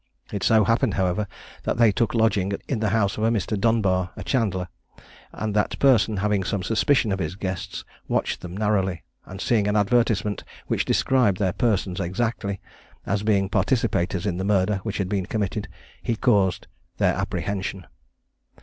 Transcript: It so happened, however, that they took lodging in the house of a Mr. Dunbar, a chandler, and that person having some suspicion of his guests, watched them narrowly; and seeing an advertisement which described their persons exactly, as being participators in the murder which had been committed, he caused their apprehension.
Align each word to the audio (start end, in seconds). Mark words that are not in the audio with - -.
It 0.33 0.41
so 0.41 0.63
happened, 0.63 0.95
however, 0.95 1.27
that 1.61 1.77
they 1.77 1.91
took 1.91 2.15
lodging 2.15 2.53
in 2.67 2.79
the 2.79 2.89
house 2.89 3.19
of 3.19 3.23
a 3.23 3.29
Mr. 3.29 3.55
Dunbar, 3.55 4.09
a 4.15 4.23
chandler, 4.23 4.67
and 5.31 5.53
that 5.53 5.77
person 5.77 6.17
having 6.17 6.43
some 6.43 6.63
suspicion 6.63 7.11
of 7.11 7.19
his 7.19 7.35
guests, 7.35 7.85
watched 8.07 8.41
them 8.41 8.57
narrowly; 8.57 9.03
and 9.27 9.39
seeing 9.39 9.67
an 9.67 9.75
advertisement 9.75 10.43
which 10.65 10.85
described 10.85 11.37
their 11.37 11.53
persons 11.53 11.99
exactly, 11.99 12.59
as 13.05 13.21
being 13.21 13.47
participators 13.47 14.25
in 14.25 14.37
the 14.37 14.43
murder 14.43 14.77
which 14.81 14.97
had 14.97 15.07
been 15.07 15.27
committed, 15.27 15.67
he 16.01 16.15
caused 16.15 16.65
their 16.97 17.13
apprehension. 17.13 17.85